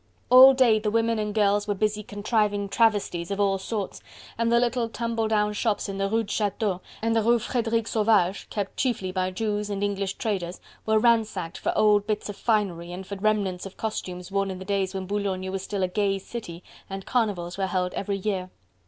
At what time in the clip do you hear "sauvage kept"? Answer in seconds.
7.87-8.77